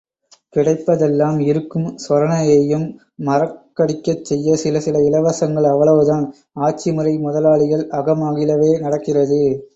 [0.53, 2.87] கிடைப்பதெல்லாம் இருக்கும் சொரணையையும்
[3.27, 6.25] மறக்கடிக்கச் செய்ய சில சில இலவசங்கள் அவ்வளவுதான்
[6.61, 9.41] ஆட்சிமுறை முதலாளிகள் அகம் மகிழவே நடக்கிறது.